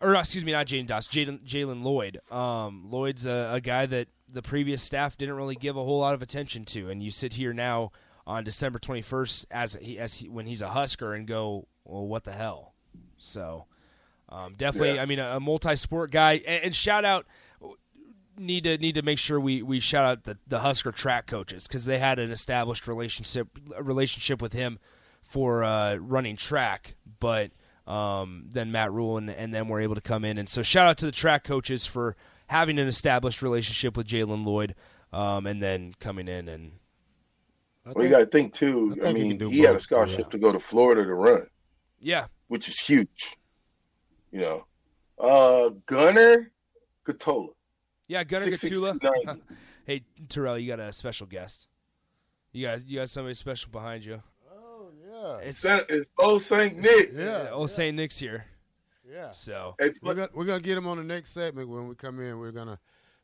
or 0.00 0.14
excuse 0.14 0.44
me, 0.44 0.52
not 0.52 0.66
Jaidyn 0.66 0.86
Doss, 0.86 1.08
Jaylen 1.08 1.40
Jaylen 1.46 1.82
Lloyd. 1.82 2.20
Um, 2.30 2.86
Lloyd's 2.90 3.26
a, 3.26 3.50
a 3.54 3.60
guy 3.60 3.86
that 3.86 4.08
the 4.32 4.42
previous 4.42 4.82
staff 4.82 5.18
didn't 5.18 5.34
really 5.34 5.56
give 5.56 5.76
a 5.76 5.84
whole 5.84 5.98
lot 5.98 6.14
of 6.14 6.22
attention 6.22 6.64
to, 6.66 6.90
and 6.90 7.02
you 7.02 7.10
sit 7.10 7.34
here 7.34 7.52
now 7.52 7.92
on 8.26 8.44
December 8.44 8.78
twenty 8.78 9.02
first 9.02 9.46
as 9.50 9.76
he, 9.80 9.98
as 9.98 10.14
he, 10.14 10.28
when 10.28 10.46
he's 10.46 10.62
a 10.62 10.68
Husker 10.68 11.12
and 11.12 11.26
go, 11.26 11.66
well, 11.84 12.06
what 12.06 12.24
the 12.24 12.32
hell? 12.32 12.74
So. 13.18 13.66
Um, 14.28 14.54
definitely, 14.56 14.94
Yeah. 14.94 15.02
I 15.02 15.04
mean, 15.04 15.18
a, 15.18 15.36
a 15.36 15.40
multi-sport 15.40 16.10
guy, 16.10 16.40
and, 16.46 16.64
and 16.64 16.74
shout 16.74 17.04
out 17.04 17.26
need 18.38 18.64
to 18.64 18.78
need 18.78 18.94
to 18.94 19.02
make 19.02 19.18
sure 19.18 19.38
we, 19.38 19.62
we 19.62 19.80
shout 19.80 20.04
out 20.04 20.24
the, 20.24 20.38
the 20.46 20.60
Husker 20.60 20.92
track 20.92 21.26
coaches 21.26 21.66
because 21.66 21.84
they 21.84 21.98
had 21.98 22.18
an 22.18 22.30
established 22.30 22.88
relationship 22.88 23.48
relationship 23.80 24.42
with 24.42 24.52
him 24.52 24.78
for 25.22 25.64
uh, 25.64 25.96
running 25.96 26.36
track, 26.36 26.96
but 27.20 27.50
um, 27.86 28.46
then 28.50 28.72
Matt 28.72 28.92
Rhule 28.92 29.18
and, 29.18 29.30
and 29.30 29.54
then 29.54 29.68
were 29.68 29.80
able 29.80 29.94
to 29.94 30.00
come 30.00 30.24
in, 30.24 30.38
and 30.38 30.48
so 30.48 30.62
shout 30.62 30.88
out 30.88 30.98
to 30.98 31.06
the 31.06 31.12
track 31.12 31.44
coaches 31.44 31.86
for 31.86 32.16
having 32.48 32.78
an 32.78 32.88
established 32.88 33.42
relationship 33.42 33.96
with 33.96 34.06
Jaylen 34.06 34.44
Lloyd, 34.44 34.74
um, 35.12 35.46
and 35.46 35.62
then 35.62 35.94
coming 36.00 36.28
in 36.28 36.48
and 36.48 36.72
I 37.86 37.92
Well, 37.92 38.04
you 38.04 38.10
got 38.10 38.18
to 38.18 38.26
think 38.26 38.52
too. 38.52 38.96
I 39.02 39.08
I, 39.08 39.12
think 39.12 39.16
he 39.16 39.22
mean, 39.22 39.30
can 39.32 39.38
do 39.38 39.50
he 39.50 39.60
had 39.60 39.76
a 39.76 39.80
scholarship 39.80 40.26
yeah. 40.26 40.30
to 40.30 40.38
go 40.38 40.52
to 40.52 40.58
Florida 40.58 41.04
to 41.04 41.14
run, 41.14 41.46
yeah, 42.00 42.26
which 42.48 42.68
is 42.68 42.78
huge. 42.78 43.36
You 44.30 44.40
know, 44.40 44.66
uh, 45.18 45.70
Gunnar 45.86 46.52
Gottula. 47.06 47.50
Yeah, 48.08 48.24
Gunnar 48.24 48.46
6'6", 48.46 48.98
Gottula. 48.98 49.40
hey 49.86 50.02
Terrell, 50.28 50.58
you 50.58 50.68
got 50.68 50.80
a 50.80 50.92
special 50.92 51.26
guest. 51.26 51.68
You 52.52 52.66
got 52.66 52.86
you 52.86 52.98
got 52.98 53.08
somebody 53.10 53.34
special 53.34 53.70
behind 53.70 54.04
you. 54.04 54.22
Oh 54.52 54.88
yeah. 55.08 55.46
It's 55.48 55.58
Saint- 55.60 55.86
It's 55.88 56.10
old 56.18 56.42
Saint 56.42 56.76
Nick. 56.78 57.12
Yeah. 57.14 57.48
old 57.50 57.70
Saint 57.70 57.96
Nick's 57.96 58.18
here. 58.18 58.44
Yeah. 59.10 59.30
So 59.32 59.74
Hey, 59.78 59.92
We're 60.02 60.14
gonna, 60.14 60.28
we're 60.34 60.44
gonna 60.44 60.60
get 60.60 60.76
him 60.76 60.86
on 60.86 60.96
the 60.98 61.04
next 61.04 61.32
segment 61.32 61.68
when 61.68 61.88
we 61.88 61.94
come 61.94 62.20
in. 62.20 62.38
We're 62.38 62.52
gonna 62.52 62.78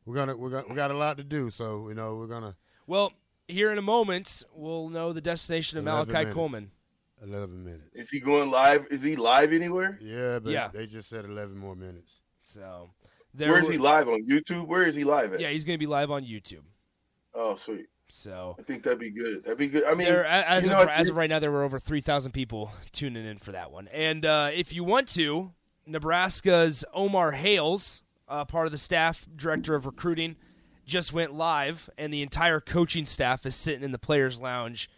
we're 0.04 0.14
gonna 0.14 0.36
we're 0.36 0.50
gonna 0.50 0.64
we 0.68 0.74
got 0.74 0.90
a 0.90 0.96
lot 0.96 1.18
to 1.18 1.24
do, 1.24 1.50
so 1.50 1.88
you 1.88 1.94
know 1.94 2.16
we're 2.16 2.26
gonna 2.26 2.56
Well, 2.86 3.12
here 3.46 3.70
in 3.70 3.78
a 3.78 3.82
moment, 3.82 4.42
we'll 4.54 4.88
know 4.88 5.12
the 5.12 5.20
destination 5.20 5.78
of 5.78 5.84
Malachi 5.84 6.12
minutes. 6.12 6.34
Coleman. 6.34 6.70
eleven 7.22 7.64
minutes. 7.64 7.90
is 7.94 8.10
he 8.10 8.20
going 8.20 8.50
live? 8.50 8.86
Is 8.90 9.02
he 9.02 9.16
live 9.16 9.52
anywhere? 9.52 9.98
Yeah, 10.00 10.38
but 10.38 10.52
Yeah. 10.52 10.68
they 10.72 10.86
just 10.86 11.08
said 11.10 11.24
eleven 11.26 11.58
more 11.58 11.74
minutes. 11.76 12.20
So, 12.42 12.88
there 13.38 13.52
Where 13.52 13.60
is 13.60 13.66
were- 13.66 13.72
he 13.72 13.78
live 13.78 14.08
on 14.08 14.26
YouTube? 14.26 14.66
Where 14.66 14.82
is 14.82 14.94
he 14.94 15.04
live 15.04 15.32
at? 15.32 15.40
Yeah, 15.40 15.48
he's 15.48 15.64
going 15.64 15.74
to 15.74 15.78
be 15.78 15.86
live 15.86 16.10
on 16.10 16.24
YouTube. 16.24 16.64
Oh, 17.34 17.56
sweet. 17.56 17.86
So, 18.10 18.56
I 18.58 18.62
think 18.62 18.82
that'd 18.84 18.98
be 18.98 19.10
good. 19.10 19.44
That'd 19.44 19.58
be 19.58 19.68
good. 19.68 19.84
I 19.84 19.94
mean, 19.94 20.06
there, 20.08 20.24
as, 20.24 20.64
of, 20.64 20.70
know, 20.70 20.80
as 20.80 21.10
of 21.10 21.16
right 21.16 21.28
now, 21.28 21.38
there 21.38 21.50
were 21.50 21.62
over 21.62 21.78
3,000 21.78 22.32
people 22.32 22.72
tuning 22.90 23.26
in 23.26 23.36
for 23.38 23.52
that 23.52 23.70
one. 23.70 23.86
And 23.92 24.24
uh, 24.24 24.50
if 24.52 24.72
you 24.72 24.82
want 24.82 25.08
to, 25.08 25.52
Nebraska's 25.86 26.86
Omar 26.94 27.32
Hales, 27.32 28.02
uh, 28.26 28.46
part 28.46 28.64
of 28.66 28.72
the 28.72 28.78
staff, 28.78 29.26
director 29.36 29.74
of 29.74 29.84
recruiting, 29.84 30.36
just 30.86 31.12
went 31.12 31.34
live, 31.34 31.90
and 31.98 32.12
the 32.12 32.22
entire 32.22 32.60
coaching 32.60 33.04
staff 33.04 33.44
is 33.44 33.54
sitting 33.54 33.84
in 33.84 33.92
the 33.92 33.98
players' 33.98 34.40
lounge 34.40 34.88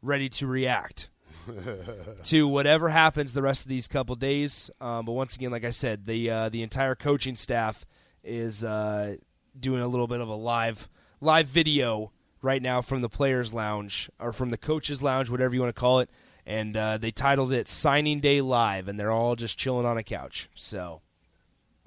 ready 0.00 0.28
to 0.28 0.46
react. 0.46 1.10
to 2.24 2.48
whatever 2.48 2.88
happens 2.88 3.32
the 3.32 3.42
rest 3.42 3.64
of 3.64 3.68
these 3.68 3.88
couple 3.88 4.14
days. 4.16 4.70
Um, 4.80 5.04
but 5.04 5.12
once 5.12 5.34
again, 5.36 5.50
like 5.50 5.64
I 5.64 5.70
said, 5.70 6.06
the 6.06 6.30
uh, 6.30 6.48
the 6.48 6.62
entire 6.62 6.94
coaching 6.94 7.36
staff 7.36 7.84
is 8.22 8.64
uh, 8.64 9.16
doing 9.58 9.82
a 9.82 9.88
little 9.88 10.06
bit 10.06 10.20
of 10.20 10.28
a 10.28 10.34
live 10.34 10.88
live 11.20 11.48
video 11.48 12.12
right 12.40 12.62
now 12.62 12.82
from 12.82 13.00
the 13.00 13.08
players' 13.08 13.54
lounge 13.54 14.10
or 14.18 14.32
from 14.32 14.50
the 14.50 14.58
coaches' 14.58 15.02
lounge, 15.02 15.30
whatever 15.30 15.54
you 15.54 15.60
want 15.60 15.74
to 15.74 15.80
call 15.80 16.00
it. 16.00 16.10
And 16.44 16.76
uh, 16.76 16.98
they 16.98 17.12
titled 17.12 17.52
it 17.52 17.68
"Signing 17.68 18.20
Day 18.20 18.40
Live," 18.40 18.88
and 18.88 18.98
they're 18.98 19.12
all 19.12 19.36
just 19.36 19.58
chilling 19.58 19.86
on 19.86 19.96
a 19.96 20.02
couch. 20.02 20.48
So, 20.54 21.02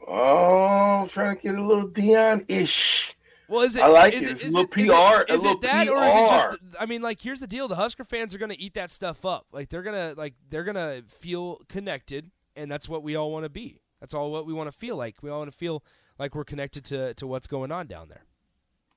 oh, 0.07 1.07
trying 1.09 1.35
to 1.35 1.41
get 1.41 1.55
a 1.55 1.63
little 1.63 1.89
Deion 1.89 2.45
ish. 2.49 3.15
Well, 3.47 3.61
is 3.61 3.75
it? 3.75 3.83
I 3.83 3.87
like 3.87 4.13
is 4.13 4.25
it. 4.25 4.31
It's 4.31 4.43
a 4.43 4.47
little 4.47 4.61
is 4.63 4.89
it- 4.89 4.89
PR, 4.89 5.31
a 5.31 5.33
Is 5.33 5.41
little 5.43 5.57
it 5.57 5.61
that, 5.61 5.87
or 5.89 6.03
is 6.03 6.13
it 6.13 6.59
just? 6.71 6.81
I 6.81 6.85
mean, 6.85 7.01
like, 7.01 7.19
here's 7.19 7.39
the 7.39 7.47
deal: 7.47 7.67
the 7.67 7.75
Husker 7.75 8.03
fans 8.03 8.33
are 8.33 8.37
going 8.37 8.51
to 8.51 8.59
eat 8.59 8.73
that 8.75 8.91
stuff 8.91 9.25
up. 9.25 9.45
Like, 9.51 9.69
they're 9.69 9.83
gonna 9.83 10.13
like 10.17 10.33
they're 10.49 10.63
gonna 10.63 11.01
feel 11.19 11.61
connected, 11.69 12.31
and 12.55 12.71
that's 12.71 12.89
what 12.89 13.03
we 13.03 13.15
all 13.15 13.31
want 13.31 13.43
to 13.45 13.49
be. 13.49 13.81
That's 13.99 14.13
all 14.13 14.31
what 14.31 14.45
we 14.45 14.53
want 14.53 14.71
to 14.71 14.77
feel 14.77 14.95
like. 14.97 15.21
We 15.21 15.29
all 15.29 15.39
want 15.39 15.51
to 15.51 15.57
feel 15.57 15.83
like 16.19 16.35
we're 16.35 16.43
connected 16.45 16.85
to 16.85 17.13
to 17.15 17.27
what's 17.27 17.47
going 17.47 17.71
on 17.71 17.87
down 17.87 18.09
there. 18.09 18.23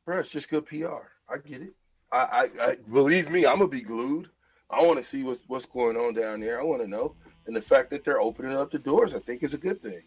Bro, 0.07 0.21
it's 0.21 0.31
just 0.31 0.49
good 0.49 0.65
PR. 0.67 1.09
I 1.29 1.39
get 1.45 1.61
it. 1.63 1.75
I, 2.11 2.49
I, 2.61 2.67
I 2.71 2.77
believe 2.91 3.31
me, 3.31 3.45
I'm 3.45 3.59
gonna 3.59 3.69
be 3.69 3.83
glued. 3.83 4.31
I 4.71 4.83
want 4.83 4.99
to 4.99 5.05
see 5.05 5.23
what's 5.25 5.45
what's 5.47 5.67
going 5.67 5.97
on 5.97 6.15
down 6.15 6.41
there. 6.41 6.59
I 6.61 6.65
want 6.65 6.81
to 6.83 6.89
know, 6.89 7.15
and 7.47 7.55
the 7.55 7.61
fact 7.61 7.91
that 7.91 8.05
they're 8.05 8.21
opening 8.21 8.57
up 8.57 8.71
the 8.71 8.79
doors, 8.79 9.15
I 9.15 9.19
think, 9.19 9.43
is 9.43 9.53
a 9.55 9.59
good 9.59 9.83
thing. 9.83 10.03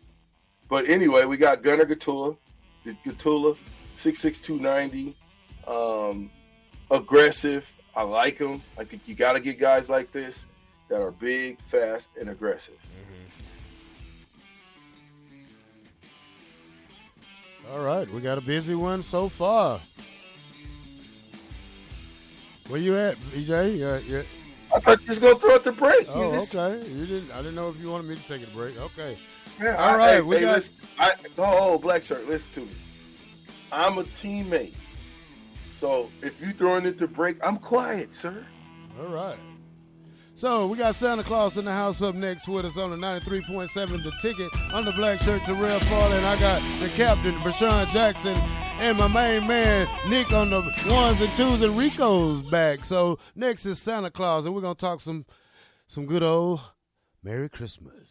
But 0.68 0.88
anyway, 0.90 1.26
we 1.26 1.38
got 1.38 1.62
Gunnar 1.64 1.86
Gottula, 1.86 2.38
Gottula, 3.06 3.58
six 3.96 4.20
six 4.20 4.40
two 4.40 4.58
ninety, 4.60 5.16
um, 5.68 6.30
aggressive. 6.90 7.72
I 7.96 8.04
like 8.04 8.38
him. 8.38 8.62
I 8.78 8.84
think 8.86 9.08
you 9.08 9.16
got 9.16 9.34
to 9.34 9.40
get 9.40 9.60
guys 9.60 9.90
like 9.90 10.12
this 10.12 10.46
that 10.90 11.02
are 11.02 11.12
big, 11.12 11.58
fast, 11.64 12.10
and 12.20 12.30
aggressive. 12.30 12.76
All 17.72 17.80
right, 17.80 18.12
we 18.12 18.22
got 18.22 18.38
a 18.38 18.42
busy 18.42 18.76
one 18.76 19.02
so 19.04 19.30
far. 19.30 19.80
Where 22.68 22.80
you 22.82 22.98
at, 22.98 23.18
EJ? 23.34 23.78
Yeah, 23.78 23.98
yeah. 24.00 24.24
I 24.74 24.80
thought 24.80 25.02
you 25.02 25.08
was 25.08 25.20
gonna 25.20 25.38
throw 25.38 25.56
it 25.56 25.64
the 25.64 25.72
break. 25.74 26.08
You 26.08 26.14
Oh, 26.14 26.34
just- 26.34 26.56
okay. 26.56 26.86
You 26.90 27.06
didn't. 27.06 27.32
I 27.32 27.38
didn't 27.38 27.56
know 27.56 27.70
if 27.70 27.78
you 27.80 27.90
wanted 27.92 28.08
me 28.08 28.16
to 28.16 28.24
take 28.28 28.44
a 28.48 28.52
break. 28.52 28.78
Okay. 28.80 29.18
Yeah, 29.62 29.76
All 29.76 29.90
I- 29.90 29.98
right, 29.98 30.14
hey, 30.16 30.22
we 30.22 30.38
hey, 30.38 30.42
got- 30.44 30.56
listen, 30.56 30.74
I, 30.98 31.12
oh, 31.38 31.78
black 31.78 32.04
shirt. 32.04 32.28
Listen 32.28 32.54
to 32.54 32.60
me. 32.62 32.68
I'm 33.72 33.98
a 33.98 34.04
teammate. 34.04 34.74
So 35.72 36.10
if 36.22 36.40
you're 36.42 36.52
throwing 36.52 36.86
it 36.86 36.98
to 37.00 37.08
break, 37.08 37.38
I'm 37.44 37.58
quiet, 37.58 38.14
sir. 38.14 38.46
All 39.00 39.08
right. 39.08 39.38
So 40.34 40.68
we 40.68 40.78
got 40.78 40.96
Santa 40.96 41.24
Claus 41.24 41.58
in 41.58 41.66
the 41.66 41.72
house 41.72 42.02
up 42.02 42.16
next 42.16 42.48
with 42.48 42.66
us 42.66 42.78
on 42.78 42.90
the 42.90 42.98
93.7 42.98 44.04
The 44.04 44.12
Ticket. 44.22 44.50
I'm 44.74 44.86
the 44.86 44.92
black 44.94 45.20
shirt 45.20 45.44
Terrell 45.44 45.80
Farley, 45.82 46.18
and 46.18 46.26
I 46.26 46.40
got 46.40 46.62
the 46.80 46.90
captain, 46.90 47.34
Rashawn 47.36 47.90
Jackson, 47.92 48.36
and 48.80 48.98
my 48.98 49.08
main 49.08 49.48
man, 49.48 49.88
Nick, 50.10 50.32
on 50.32 50.50
the 50.50 50.62
ones 50.90 51.22
and 51.22 51.30
twos, 51.38 51.62
and 51.62 51.78
Rico's 51.78 52.42
back. 52.42 52.86
So 52.86 53.20
next 53.36 53.66
is 53.66 53.80
Santa 53.80 54.10
Claus, 54.10 54.46
and 54.46 54.56
we're 54.56 54.62
going 54.62 54.76
to 54.76 54.82
talk 54.82 55.02
some 55.02 55.26
some 55.86 56.06
good 56.06 56.24
old 56.24 56.62
Merry 57.22 57.50
Christmas. 57.50 58.11